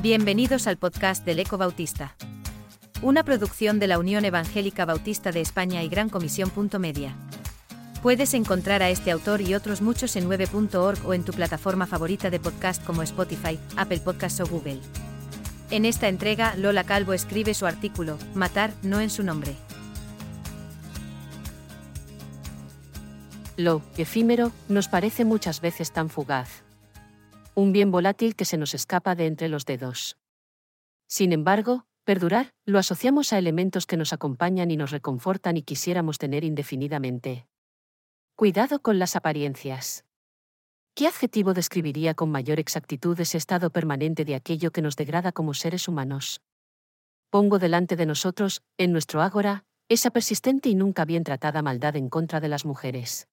[0.00, 2.14] Bienvenidos al podcast del Eco Bautista.
[3.02, 6.52] Una producción de la Unión Evangélica Bautista de España y Gran Comisión.
[6.78, 7.16] Media.
[8.00, 12.30] Puedes encontrar a este autor y otros muchos en 9.org o en tu plataforma favorita
[12.30, 14.78] de podcast como Spotify, Apple Podcasts o Google.
[15.72, 19.56] En esta entrega, Lola Calvo escribe su artículo, Matar, no en su nombre.
[23.56, 26.67] Lo efímero nos parece muchas veces tan fugaz.
[27.58, 30.16] Un bien volátil que se nos escapa de entre los dedos.
[31.08, 36.18] Sin embargo, perdurar lo asociamos a elementos que nos acompañan y nos reconfortan y quisiéramos
[36.18, 37.48] tener indefinidamente.
[38.36, 40.04] Cuidado con las apariencias.
[40.94, 45.52] ¿Qué adjetivo describiría con mayor exactitud ese estado permanente de aquello que nos degrada como
[45.52, 46.40] seres humanos?
[47.28, 52.08] Pongo delante de nosotros, en nuestro ágora, esa persistente y nunca bien tratada maldad en
[52.08, 53.26] contra de las mujeres.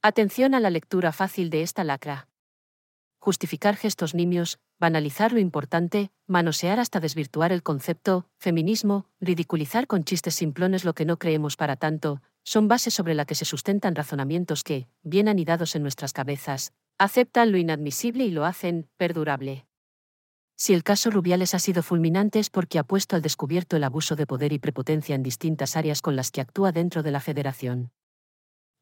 [0.00, 2.28] Atención a la lectura fácil de esta lacra.
[3.24, 10.34] Justificar gestos nimios, banalizar lo importante, manosear hasta desvirtuar el concepto, feminismo, ridiculizar con chistes
[10.34, 14.64] simplones lo que no creemos para tanto, son bases sobre la que se sustentan razonamientos
[14.64, 19.66] que, bien anidados en nuestras cabezas, aceptan lo inadmisible y lo hacen perdurable.
[20.56, 24.16] Si el caso Rubiales ha sido fulminante es porque ha puesto al descubierto el abuso
[24.16, 27.92] de poder y prepotencia en distintas áreas con las que actúa dentro de la federación.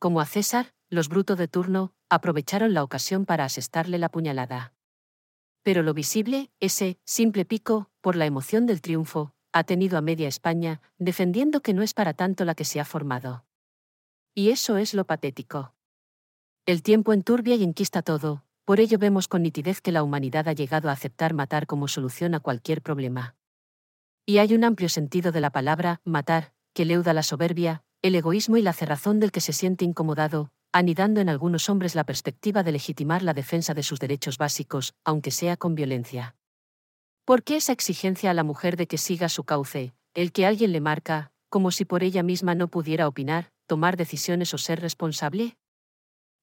[0.00, 4.72] Como a César, los brutos de turno, aprovecharon la ocasión para asestarle la puñalada.
[5.62, 10.26] Pero lo visible, ese simple pico, por la emoción del triunfo, ha tenido a media
[10.26, 13.44] España, defendiendo que no es para tanto la que se ha formado.
[14.34, 15.74] Y eso es lo patético.
[16.64, 20.54] El tiempo enturbia y enquista todo, por ello vemos con nitidez que la humanidad ha
[20.54, 23.36] llegado a aceptar matar como solución a cualquier problema.
[24.24, 28.56] Y hay un amplio sentido de la palabra matar, que leuda la soberbia, el egoísmo
[28.56, 32.72] y la cerrazón del que se siente incomodado, anidando en algunos hombres la perspectiva de
[32.72, 36.34] legitimar la defensa de sus derechos básicos, aunque sea con violencia.
[37.26, 40.72] ¿Por qué esa exigencia a la mujer de que siga su cauce, el que alguien
[40.72, 45.58] le marca, como si por ella misma no pudiera opinar, tomar decisiones o ser responsable?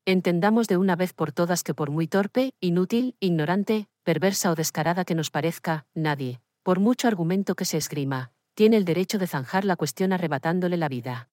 [0.06, 5.06] Entendamos de una vez por todas que por muy torpe, inútil, ignorante, perversa o descarada
[5.06, 9.66] que nos parezca, nadie, por mucho argumento que se esgrima, tiene el derecho de zanjar
[9.66, 11.30] la cuestión arrebatándole la vida.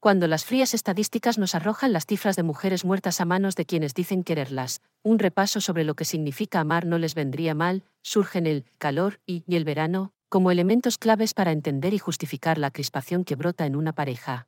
[0.00, 3.94] Cuando las frías estadísticas nos arrojan las cifras de mujeres muertas a manos de quienes
[3.94, 8.64] dicen quererlas, un repaso sobre lo que significa amar no les vendría mal, surgen el
[8.78, 13.66] calor y, el verano, como elementos claves para entender y justificar la crispación que brota
[13.66, 14.46] en una pareja.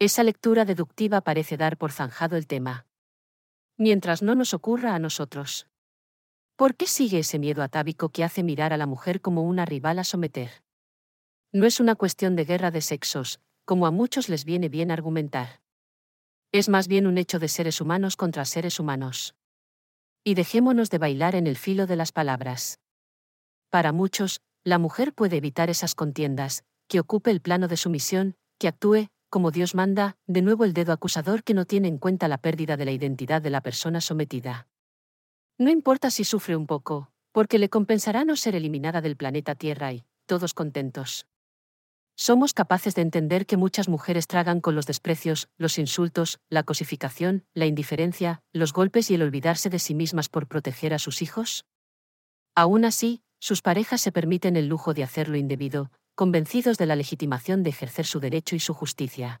[0.00, 2.84] Esa lectura deductiva parece dar por zanjado el tema.
[3.76, 5.68] Mientras no nos ocurra a nosotros.
[6.56, 10.00] ¿Por qué sigue ese miedo atávico que hace mirar a la mujer como una rival
[10.00, 10.64] a someter?
[11.52, 15.60] No es una cuestión de guerra de sexos, como a muchos les viene bien argumentar.
[16.52, 19.34] Es más bien un hecho de seres humanos contra seres humanos.
[20.24, 22.80] Y dejémonos de bailar en el filo de las palabras.
[23.68, 28.36] Para muchos, la mujer puede evitar esas contiendas, que ocupe el plano de su misión,
[28.56, 32.26] que actúe, como Dios manda, de nuevo el dedo acusador que no tiene en cuenta
[32.26, 34.66] la pérdida de la identidad de la persona sometida.
[35.58, 39.92] No importa si sufre un poco, porque le compensará no ser eliminada del planeta Tierra
[39.92, 41.26] y, todos contentos.
[42.20, 47.44] Somos capaces de entender que muchas mujeres tragan con los desprecios, los insultos, la cosificación,
[47.54, 51.64] la indiferencia, los golpes y el olvidarse de sí mismas por proteger a sus hijos?
[52.56, 56.96] Aún así, sus parejas se permiten el lujo de hacer lo indebido, convencidos de la
[56.96, 59.40] legitimación de ejercer su derecho y su justicia.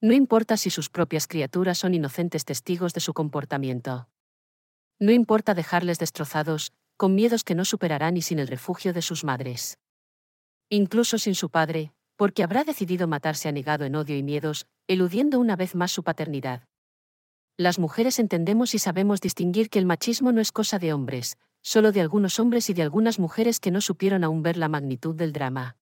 [0.00, 4.08] No importa si sus propias criaturas son inocentes testigos de su comportamiento.
[4.98, 9.22] No importa dejarles destrozados, con miedos que no superarán y sin el refugio de sus
[9.22, 9.78] madres
[10.68, 15.56] incluso sin su padre, porque habrá decidido matarse anegado en odio y miedos, eludiendo una
[15.56, 16.62] vez más su paternidad.
[17.56, 21.92] Las mujeres entendemos y sabemos distinguir que el machismo no es cosa de hombres, solo
[21.92, 25.32] de algunos hombres y de algunas mujeres que no supieron aún ver la magnitud del
[25.32, 25.76] drama.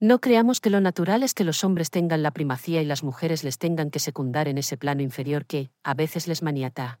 [0.00, 3.42] No creamos que lo natural es que los hombres tengan la primacía y las mujeres
[3.42, 7.00] les tengan que secundar en ese plano inferior que, a veces les maniata.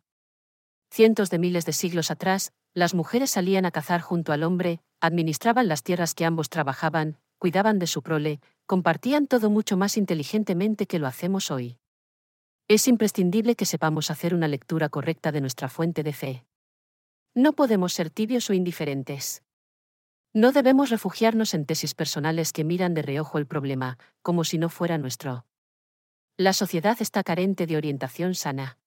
[0.90, 5.68] Cientos de miles de siglos atrás, las mujeres salían a cazar junto al hombre, administraban
[5.68, 10.98] las tierras que ambos trabajaban, cuidaban de su prole, compartían todo mucho más inteligentemente que
[10.98, 11.78] lo hacemos hoy.
[12.68, 16.44] Es imprescindible que sepamos hacer una lectura correcta de nuestra fuente de fe.
[17.34, 19.42] No podemos ser tibios o indiferentes.
[20.34, 24.68] No debemos refugiarnos en tesis personales que miran de reojo el problema, como si no
[24.68, 25.46] fuera nuestro.
[26.36, 28.77] La sociedad está carente de orientación sana.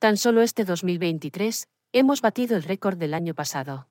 [0.00, 3.88] Tan solo este 2023, hemos batido el récord del año pasado.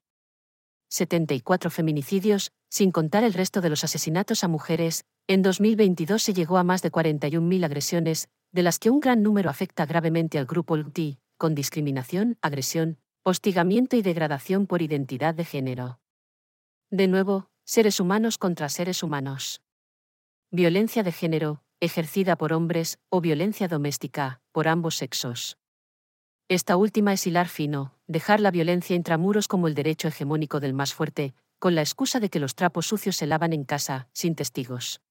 [0.88, 6.56] 74 feminicidios, sin contar el resto de los asesinatos a mujeres, en 2022 se llegó
[6.56, 10.78] a más de 41.000 agresiones, de las que un gran número afecta gravemente al grupo
[10.78, 16.00] LGBTI, con discriminación, agresión, Hostigamiento y degradación por identidad de género.
[16.88, 19.60] De nuevo, seres humanos contra seres humanos.
[20.50, 25.58] Violencia de género, ejercida por hombres, o violencia doméstica, por ambos sexos.
[26.50, 30.94] Esta última es hilar fino, dejar la violencia intramuros como el derecho hegemónico del más
[30.94, 35.02] fuerte, con la excusa de que los trapos sucios se lavan en casa, sin testigos.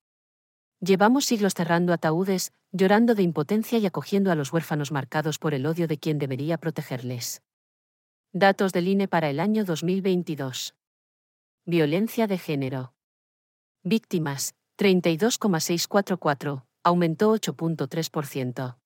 [0.80, 5.68] Llevamos siglos cerrando ataúdes, llorando de impotencia y acogiendo a los huérfanos marcados por el
[5.68, 7.44] odio de quien debería protegerles.
[8.34, 10.74] Datos del INE para el año 2022.
[11.66, 12.94] Violencia de género.
[13.84, 18.78] Víctimas, 32,644, aumentó 8.3%.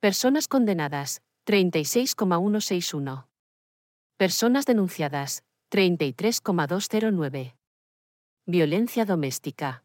[0.00, 3.26] Personas condenadas, 36,161.
[4.18, 7.56] Personas denunciadas, 33,209.
[8.44, 9.82] Violencia doméstica.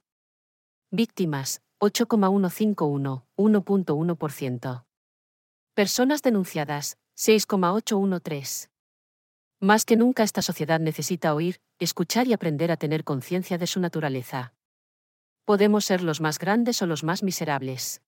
[0.92, 4.84] Víctimas, 8,151, 1.1%.
[5.74, 8.70] Personas denunciadas, 6,813.
[9.62, 13.80] Más que nunca esta sociedad necesita oír, escuchar y aprender a tener conciencia de su
[13.80, 14.54] naturaleza.
[15.46, 18.02] Podemos ser los más grandes o los más miserables.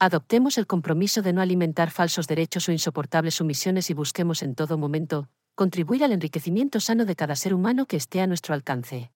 [0.00, 4.78] Adoptemos el compromiso de no alimentar falsos derechos o insoportables sumisiones y busquemos en todo
[4.78, 9.10] momento contribuir al enriquecimiento sano de cada ser humano que esté a nuestro alcance.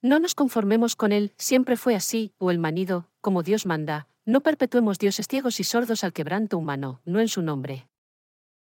[0.00, 4.40] No nos conformemos con él, siempre fue así, o el manido, como Dios manda, no
[4.40, 7.87] perpetuemos dioses ciegos y sordos al quebranto humano, no en su nombre.